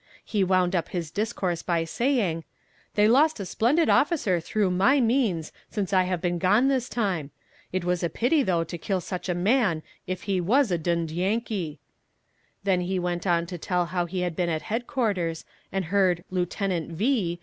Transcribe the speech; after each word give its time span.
He 0.25 0.43
wound 0.43 0.75
up 0.75 0.89
his 0.89 1.11
discourse 1.11 1.61
by 1.61 1.83
saying: 1.83 2.43
"They 2.95 3.07
lost 3.07 3.39
a 3.39 3.45
splendid 3.45 3.87
officer 3.87 4.39
through 4.39 4.71
my 4.71 4.99
means 4.99 5.51
since 5.69 5.93
I 5.93 6.05
have 6.05 6.19
been 6.19 6.39
gone 6.39 6.69
this 6.69 6.89
time. 6.89 7.29
It 7.71 7.85
was 7.85 8.01
a 8.01 8.09
pity 8.09 8.41
though 8.41 8.63
to 8.63 8.79
kill 8.79 8.99
such 8.99 9.29
a 9.29 9.35
man 9.35 9.83
if 10.07 10.23
he 10.23 10.41
was 10.41 10.71
a 10.71 10.79
d 10.79 11.05
d 11.05 11.13
Yankee." 11.13 11.79
Then 12.63 12.81
he 12.81 12.97
went 12.97 13.27
on 13.27 13.45
to 13.45 13.59
tell 13.59 13.85
how 13.93 14.07
he 14.07 14.21
had 14.21 14.35
been 14.35 14.49
at 14.49 14.63
headquarters, 14.73 15.45
and 15.71 15.85
heard 15.93 16.23
"Lieutenant 16.31 16.93
V." 16.93 17.39